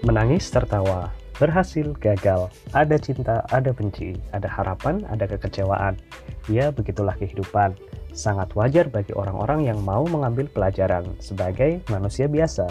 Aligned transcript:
Menangis, 0.00 0.48
tertawa, 0.48 1.12
berhasil, 1.36 1.92
gagal, 2.00 2.48
ada 2.72 2.96
cinta, 2.96 3.44
ada 3.52 3.68
benci, 3.68 4.16
ada 4.32 4.48
harapan, 4.48 5.04
ada 5.12 5.28
kekecewaan. 5.28 6.00
Ya, 6.48 6.72
begitulah 6.72 7.12
kehidupan. 7.20 7.76
Sangat 8.16 8.56
wajar 8.56 8.88
bagi 8.88 9.12
orang-orang 9.12 9.68
yang 9.68 9.76
mau 9.84 10.08
mengambil 10.08 10.48
pelajaran 10.48 11.04
sebagai 11.20 11.84
manusia 11.92 12.32
biasa. 12.32 12.64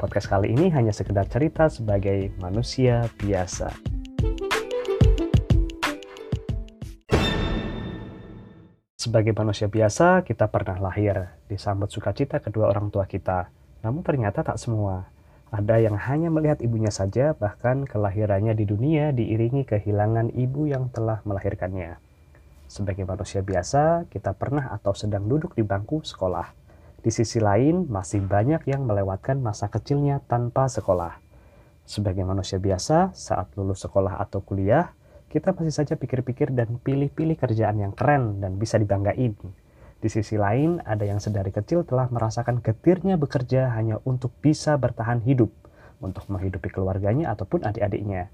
Podcast 0.00 0.32
kali 0.32 0.48
ini 0.56 0.72
hanya 0.72 0.96
sekedar 0.96 1.28
cerita 1.28 1.68
sebagai 1.68 2.32
manusia 2.40 3.04
biasa. 3.20 3.76
Sebagai 8.96 9.36
manusia 9.36 9.68
biasa, 9.68 10.24
kita 10.24 10.48
pernah 10.48 10.80
lahir, 10.80 11.36
disambut 11.52 11.92
sukacita 11.92 12.40
kedua 12.40 12.72
orang 12.72 12.88
tua 12.88 13.04
kita. 13.04 13.52
Namun 13.84 14.00
ternyata 14.00 14.40
tak 14.40 14.56
semua. 14.56 15.15
Ada 15.46 15.78
yang 15.78 15.94
hanya 15.94 16.26
melihat 16.26 16.58
ibunya 16.58 16.90
saja, 16.90 17.30
bahkan 17.38 17.86
kelahirannya 17.86 18.58
di 18.58 18.66
dunia 18.66 19.14
diiringi 19.14 19.62
kehilangan 19.62 20.34
ibu 20.34 20.66
yang 20.66 20.90
telah 20.90 21.22
melahirkannya. 21.22 22.02
Sebagai 22.66 23.06
manusia 23.06 23.46
biasa, 23.46 24.10
kita 24.10 24.34
pernah 24.34 24.74
atau 24.74 24.90
sedang 24.90 25.22
duduk 25.30 25.54
di 25.54 25.62
bangku 25.62 26.02
sekolah. 26.02 26.50
Di 26.98 27.14
sisi 27.14 27.38
lain, 27.38 27.86
masih 27.86 28.26
banyak 28.26 28.66
yang 28.66 28.82
melewatkan 28.90 29.38
masa 29.38 29.70
kecilnya 29.70 30.18
tanpa 30.26 30.66
sekolah. 30.66 31.22
Sebagai 31.86 32.26
manusia 32.26 32.58
biasa, 32.58 33.14
saat 33.14 33.54
lulus 33.54 33.86
sekolah 33.86 34.18
atau 34.18 34.42
kuliah, 34.42 34.90
kita 35.30 35.54
masih 35.54 35.70
saja 35.70 35.94
pikir-pikir 35.94 36.50
dan 36.50 36.82
pilih-pilih 36.82 37.38
kerjaan 37.38 37.78
yang 37.78 37.94
keren 37.94 38.42
dan 38.42 38.58
bisa 38.58 38.82
dibanggain. 38.82 39.38
Di 39.96 40.12
sisi 40.12 40.36
lain, 40.36 40.84
ada 40.84 41.08
yang 41.08 41.16
sedari 41.16 41.48
kecil 41.48 41.80
telah 41.88 42.12
merasakan 42.12 42.60
getirnya 42.60 43.16
bekerja 43.16 43.72
hanya 43.72 43.96
untuk 44.04 44.28
bisa 44.44 44.76
bertahan 44.76 45.24
hidup, 45.24 45.48
untuk 46.04 46.28
menghidupi 46.28 46.68
keluarganya 46.68 47.32
ataupun 47.32 47.64
adik-adiknya. 47.64 48.28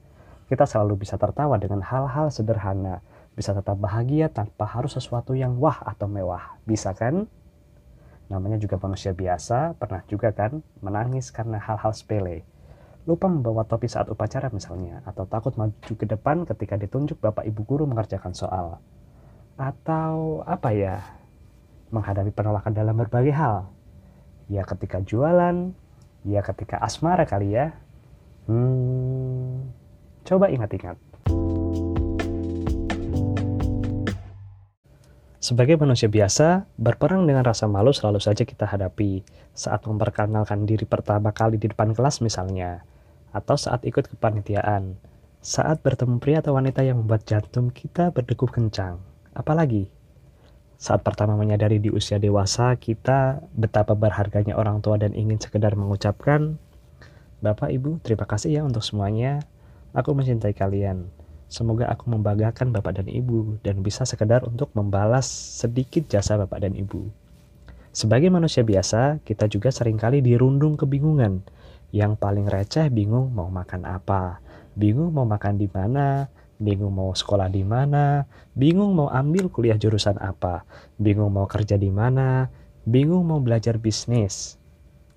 Kita 0.50 0.66
selalu 0.66 1.06
bisa 1.06 1.14
tertawa 1.16 1.56
dengan 1.62 1.80
hal-hal 1.86 2.34
sederhana, 2.34 3.00
bisa 3.38 3.54
tetap 3.54 3.78
bahagia 3.78 4.26
tanpa 4.28 4.66
harus 4.66 4.98
sesuatu 4.98 5.38
yang 5.38 5.56
wah 5.62 5.80
atau 5.86 6.10
mewah. 6.10 6.58
Bisa 6.66 6.92
kan? 6.92 7.30
Namanya 8.26 8.58
juga 8.58 8.76
manusia 8.82 9.14
biasa, 9.14 9.78
pernah 9.78 10.02
juga 10.10 10.34
kan 10.34 10.60
menangis 10.82 11.30
karena 11.30 11.62
hal-hal 11.62 11.94
sepele. 11.94 12.42
Lupa 13.06 13.30
membawa 13.30 13.62
topi 13.62 13.86
saat 13.86 14.10
upacara 14.10 14.50
misalnya, 14.50 15.00
atau 15.06 15.30
takut 15.30 15.54
maju 15.54 15.94
ke 15.94 16.06
depan 16.06 16.42
ketika 16.42 16.74
ditunjuk 16.74 17.22
bapak 17.22 17.46
ibu 17.46 17.62
guru 17.62 17.86
mengerjakan 17.86 18.34
soal. 18.34 18.82
Atau 19.58 20.42
apa 20.46 20.70
ya, 20.74 21.21
menghadapi 21.92 22.32
penolakan 22.32 22.72
dalam 22.72 22.96
berbagai 22.96 23.36
hal. 23.36 23.68
Ya 24.48 24.64
ketika 24.64 25.04
jualan, 25.04 25.76
ya 26.24 26.40
ketika 26.40 26.80
asmara 26.80 27.28
kali 27.28 27.54
ya. 27.54 27.76
Hmm, 28.48 29.70
coba 30.26 30.50
ingat-ingat. 30.50 30.98
Sebagai 35.42 35.74
manusia 35.74 36.06
biasa, 36.06 36.70
berperang 36.78 37.26
dengan 37.26 37.42
rasa 37.42 37.66
malu 37.66 37.90
selalu 37.90 38.22
saja 38.22 38.46
kita 38.46 38.62
hadapi 38.62 39.26
saat 39.52 39.84
memperkenalkan 39.84 40.64
diri 40.64 40.86
pertama 40.86 41.34
kali 41.34 41.58
di 41.58 41.66
depan 41.66 41.90
kelas 41.92 42.22
misalnya, 42.22 42.86
atau 43.34 43.58
saat 43.58 43.82
ikut 43.82 44.06
kepanitiaan, 44.06 44.94
saat 45.42 45.82
bertemu 45.82 46.22
pria 46.22 46.38
atau 46.38 46.54
wanita 46.54 46.86
yang 46.86 47.02
membuat 47.02 47.26
jantung 47.26 47.74
kita 47.74 48.14
berdegup 48.14 48.54
kencang. 48.54 49.02
Apalagi 49.34 49.90
saat 50.82 51.06
pertama 51.06 51.38
menyadari 51.38 51.78
di 51.78 51.94
usia 51.94 52.18
dewasa 52.18 52.74
kita 52.74 53.38
betapa 53.54 53.94
berharganya 53.94 54.58
orang 54.58 54.82
tua 54.82 54.98
dan 54.98 55.14
ingin 55.14 55.38
sekedar 55.38 55.78
mengucapkan 55.78 56.58
Bapak 57.38 57.70
Ibu 57.70 58.02
terima 58.02 58.26
kasih 58.26 58.58
ya 58.58 58.62
untuk 58.66 58.82
semuanya. 58.82 59.46
Aku 59.94 60.10
mencintai 60.10 60.54
kalian. 60.54 61.06
Semoga 61.46 61.86
aku 61.86 62.10
membanggakan 62.10 62.74
Bapak 62.74 62.98
dan 62.98 63.06
Ibu 63.06 63.62
dan 63.62 63.82
bisa 63.82 64.02
sekedar 64.02 64.42
untuk 64.42 64.74
membalas 64.74 65.26
sedikit 65.58 66.06
jasa 66.10 66.34
Bapak 66.34 66.62
dan 66.66 66.74
Ibu. 66.74 67.10
Sebagai 67.94 68.30
manusia 68.30 68.66
biasa 68.66 69.22
kita 69.22 69.46
juga 69.46 69.70
sering 69.70 69.98
kali 69.98 70.18
dirundung 70.18 70.74
kebingungan. 70.74 71.46
Yang 71.94 72.18
paling 72.18 72.46
receh 72.50 72.90
bingung 72.90 73.30
mau 73.30 73.50
makan 73.50 73.86
apa? 73.86 74.42
Bingung 74.74 75.14
mau 75.14 75.26
makan 75.26 75.62
di 75.62 75.70
mana 75.70 76.26
bingung 76.62 76.94
mau 76.94 77.10
sekolah 77.10 77.50
di 77.50 77.66
mana, 77.66 78.24
bingung 78.54 78.94
mau 78.94 79.10
ambil 79.10 79.50
kuliah 79.50 79.76
jurusan 79.76 80.16
apa, 80.22 80.62
bingung 80.96 81.34
mau 81.34 81.50
kerja 81.50 81.74
di 81.74 81.90
mana, 81.90 82.48
bingung 82.86 83.26
mau 83.26 83.42
belajar 83.42 83.76
bisnis, 83.82 84.56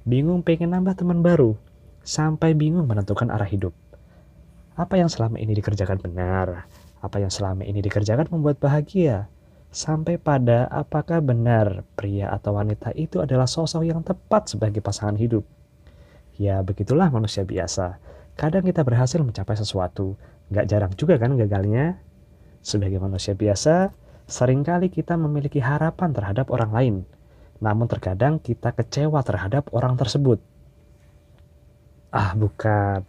bingung 0.03 0.41
pengen 0.41 0.73
nambah 0.73 0.97
teman 0.97 1.22
baru, 1.22 1.53
sampai 2.01 2.57
bingung 2.57 2.89
menentukan 2.89 3.29
arah 3.29 3.47
hidup. 3.47 3.72
Apa 4.75 5.00
yang 5.00 5.07
selama 5.07 5.39
ini 5.39 5.56
dikerjakan 5.56 6.03
benar? 6.03 6.67
Apa 7.00 7.22
yang 7.22 7.31
selama 7.31 7.63
ini 7.63 7.79
dikerjakan 7.79 8.27
membuat 8.27 8.59
bahagia? 8.59 9.31
Sampai 9.72 10.19
pada 10.19 10.67
apakah 10.72 11.19
benar 11.19 11.83
pria 12.00 12.31
atau 12.31 12.56
wanita 12.56 12.95
itu 12.95 13.19
adalah 13.19 13.47
sosok 13.47 13.83
yang 13.83 14.03
tepat 14.03 14.51
sebagai 14.51 14.79
pasangan 14.79 15.19
hidup? 15.19 15.44
Ya, 16.35 16.59
begitulah 16.59 17.07
manusia 17.07 17.47
biasa. 17.47 18.00
Kadang 18.35 18.67
kita 18.67 18.83
berhasil 18.83 19.19
mencapai 19.23 19.56
sesuatu, 19.56 20.19
Gak 20.53 20.69
jarang 20.69 20.94
juga 20.94 21.17
kan 21.17 21.33
gagalnya. 21.33 21.97
Sebagai 22.61 23.01
manusia 23.01 23.33
biasa, 23.33 23.94
sering 24.29 24.61
kali 24.61 24.94
kita 24.94 25.17
memiliki 25.17 25.57
harapan 25.61 26.13
terhadap 26.13 26.53
orang 26.53 26.72
lain. 26.73 26.95
Namun 27.61 27.89
terkadang 27.89 28.38
kita 28.38 28.73
kecewa 28.73 29.22
terhadap 29.25 29.69
orang 29.73 29.97
tersebut. 29.97 30.38
Ah 32.13 32.38
bukan. 32.38 33.01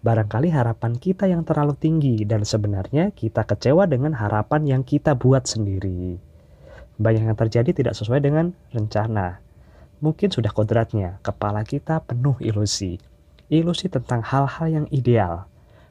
Barangkali 0.00 0.48
harapan 0.48 0.96
kita 0.96 1.28
yang 1.28 1.44
terlalu 1.44 1.76
tinggi 1.76 2.24
dan 2.24 2.40
sebenarnya 2.46 3.12
kita 3.12 3.44
kecewa 3.44 3.84
dengan 3.84 4.16
harapan 4.16 4.64
yang 4.64 4.82
kita 4.86 5.12
buat 5.12 5.44
sendiri. 5.44 6.16
Banyak 6.96 7.24
yang 7.28 7.36
terjadi 7.36 7.70
tidak 7.76 7.94
sesuai 7.96 8.24
dengan 8.24 8.56
rencana. 8.72 9.44
Mungkin 10.00 10.32
sudah 10.32 10.56
kodratnya, 10.56 11.20
kepala 11.20 11.60
kita 11.68 12.00
penuh 12.00 12.40
ilusi. 12.40 12.96
Ilusi 13.52 13.92
tentang 13.92 14.24
hal-hal 14.24 14.66
yang 14.72 14.86
ideal 14.88 15.49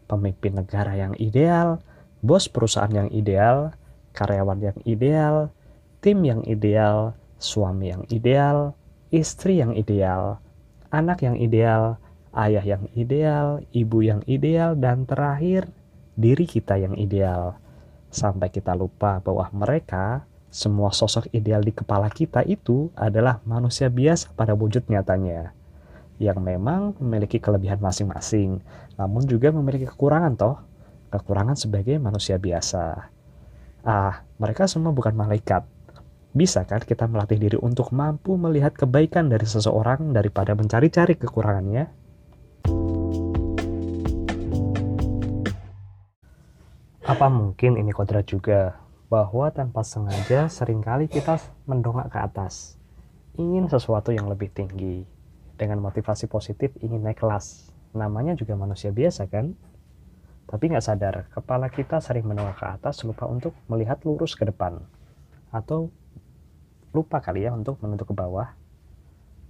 pemimpin 0.09 0.57
negara 0.57 0.97
yang 0.97 1.13
ideal, 1.21 1.77
bos 2.25 2.49
perusahaan 2.49 2.89
yang 2.89 3.13
ideal, 3.13 3.77
karyawan 4.17 4.59
yang 4.59 4.79
ideal, 4.89 5.53
tim 6.01 6.25
yang 6.25 6.41
ideal, 6.49 7.13
suami 7.37 7.93
yang 7.93 8.03
ideal, 8.09 8.73
istri 9.13 9.61
yang 9.61 9.77
ideal, 9.77 10.41
anak 10.89 11.21
yang 11.21 11.37
ideal, 11.37 12.01
ayah 12.33 12.65
yang 12.65 12.89
ideal, 12.97 13.61
ibu 13.69 14.01
yang 14.01 14.25
ideal, 14.25 14.73
dan 14.73 15.05
terakhir 15.05 15.69
diri 16.17 16.49
kita 16.49 16.81
yang 16.81 16.97
ideal. 16.97 17.61
Sampai 18.09 18.49
kita 18.49 18.73
lupa 18.73 19.21
bahwa 19.21 19.45
mereka, 19.53 20.25
semua 20.49 20.89
sosok 20.89 21.29
ideal 21.29 21.61
di 21.61 21.69
kepala 21.69 22.09
kita 22.09 22.41
itu 22.41 22.89
adalah 22.97 23.37
manusia 23.45 23.85
biasa 23.85 24.33
pada 24.33 24.57
wujud 24.57 24.89
nyatanya 24.89 25.53
yang 26.19 26.43
memang 26.43 26.99
memiliki 26.99 27.39
kelebihan 27.39 27.79
masing-masing, 27.79 28.59
namun 28.99 29.23
juga 29.23 29.55
memiliki 29.55 29.87
kekurangan 29.87 30.35
toh, 30.35 30.59
kekurangan 31.15 31.55
sebagai 31.55 31.95
manusia 31.95 32.35
biasa. 32.35 33.07
Ah, 33.87 34.27
mereka 34.35 34.67
semua 34.67 34.91
bukan 34.91 35.15
malaikat. 35.15 35.63
Bisa 36.35 36.67
kan 36.67 36.83
kita 36.83 37.07
melatih 37.07 37.39
diri 37.39 37.57
untuk 37.57 37.95
mampu 37.95 38.35
melihat 38.35 38.75
kebaikan 38.75 39.31
dari 39.31 39.47
seseorang 39.47 40.11
daripada 40.11 40.53
mencari-cari 40.53 41.15
kekurangannya? 41.15 41.87
Apa 47.09 47.25
mungkin 47.31 47.79
ini 47.79 47.89
kodrat 47.89 48.29
juga 48.29 48.77
bahwa 49.09 49.49
tanpa 49.49 49.81
sengaja 49.81 50.45
sering 50.51 50.85
kali 50.85 51.09
kita 51.09 51.41
mendongak 51.65 52.13
ke 52.13 52.21
atas, 52.21 52.77
ingin 53.33 53.65
sesuatu 53.65 54.13
yang 54.13 54.29
lebih 54.29 54.53
tinggi, 54.53 55.09
dengan 55.59 55.83
motivasi 55.83 56.31
positif 56.31 56.71
ingin 56.79 57.03
naik 57.03 57.19
kelas. 57.19 57.75
Namanya 57.91 58.39
juga 58.39 58.55
manusia 58.55 58.95
biasa 58.95 59.27
kan? 59.27 59.51
Tapi 60.47 60.63
nggak 60.71 60.85
sadar, 60.87 61.15
kepala 61.29 61.67
kita 61.69 61.99
sering 62.01 62.25
menolak 62.25 62.57
ke 62.57 62.65
atas 62.65 63.03
lupa 63.03 63.27
untuk 63.27 63.53
melihat 63.67 64.01
lurus 64.07 64.33
ke 64.33 64.47
depan. 64.47 64.81
Atau 65.51 65.91
lupa 66.95 67.21
kali 67.21 67.45
ya 67.45 67.53
untuk 67.53 67.77
menentuk 67.83 68.09
ke 68.09 68.15
bawah. 68.17 68.55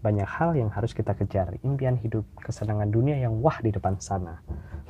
Banyak 0.03 0.27
hal 0.27 0.55
yang 0.59 0.71
harus 0.71 0.91
kita 0.91 1.15
kejar, 1.15 1.55
impian 1.63 1.95
hidup, 1.99 2.23
kesenangan 2.39 2.89
dunia 2.91 3.19
yang 3.19 3.39
wah 3.39 3.59
di 3.63 3.71
depan 3.71 3.99
sana. 3.99 4.43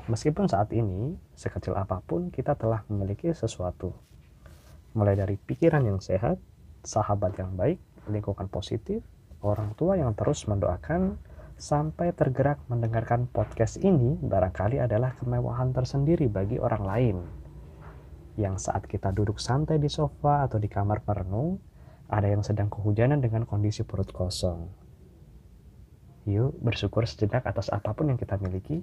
Meskipun 0.10 0.50
saat 0.50 0.74
ini, 0.74 1.18
sekecil 1.38 1.78
apa 1.78 2.02
pun, 2.02 2.34
kita 2.34 2.58
telah 2.58 2.82
memiliki 2.90 3.30
sesuatu. 3.34 3.94
Mulai 4.98 5.18
dari 5.18 5.38
pikiran 5.38 5.86
yang 5.86 6.02
sehat, 6.02 6.42
sahabat 6.82 7.38
yang 7.38 7.54
baik, 7.54 7.78
lingkungan 8.10 8.50
positif, 8.50 9.02
orang 9.40 9.72
tua 9.80 9.96
yang 9.96 10.12
terus 10.16 10.48
mendoakan 10.48 11.16
sampai 11.60 12.16
tergerak 12.16 12.64
mendengarkan 12.72 13.28
podcast 13.28 13.80
ini 13.84 14.16
barangkali 14.20 14.80
adalah 14.80 15.16
kemewahan 15.20 15.76
tersendiri 15.76 16.32
bagi 16.32 16.56
orang 16.56 16.84
lain. 16.84 17.18
Yang 18.40 18.72
saat 18.72 18.88
kita 18.88 19.12
duduk 19.12 19.44
santai 19.44 19.76
di 19.76 19.92
sofa 19.92 20.48
atau 20.48 20.56
di 20.56 20.72
kamar 20.72 21.04
merenung, 21.04 21.60
ada 22.08 22.32
yang 22.32 22.40
sedang 22.40 22.72
kehujanan 22.72 23.20
dengan 23.20 23.44
kondisi 23.44 23.84
perut 23.84 24.08
kosong. 24.16 24.72
Yuk 26.24 26.56
bersyukur 26.64 27.04
sejenak 27.04 27.44
atas 27.44 27.68
apa 27.72 27.92
pun 27.92 28.08
yang 28.12 28.20
kita 28.20 28.40
miliki. 28.40 28.80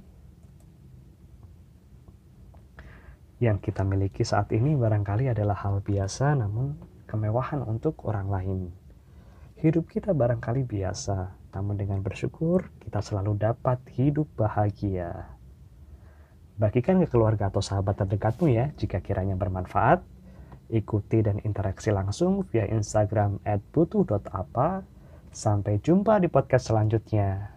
Yang 3.40 3.68
kita 3.68 3.84
miliki 3.84 4.24
saat 4.24 4.52
ini 4.52 4.76
barangkali 4.76 5.32
adalah 5.32 5.56
hal 5.60 5.84
biasa 5.84 6.36
namun 6.36 6.76
kemewahan 7.08 7.60
untuk 7.64 8.04
orang 8.08 8.28
lain. 8.28 8.85
Hidup 9.56 9.88
kita 9.88 10.12
barangkali 10.12 10.68
biasa, 10.68 11.32
namun 11.56 11.80
dengan 11.80 12.04
bersyukur 12.04 12.68
kita 12.76 13.00
selalu 13.00 13.40
dapat 13.40 13.80
hidup 13.96 14.28
bahagia. 14.36 15.32
Bagikan 16.60 17.00
ke 17.00 17.08
keluarga 17.08 17.48
atau 17.48 17.64
sahabat 17.64 17.96
terdekatmu 17.96 18.52
ya 18.52 18.76
jika 18.76 19.00
kiranya 19.00 19.32
bermanfaat. 19.32 20.04
Ikuti 20.68 21.24
dan 21.24 21.40
interaksi 21.40 21.88
langsung 21.88 22.44
via 22.52 22.68
Instagram 22.68 23.40
@butuh.apa 23.72 24.84
Sampai 25.32 25.80
jumpa 25.80 26.20
di 26.20 26.28
podcast 26.28 26.68
selanjutnya. 26.68 27.55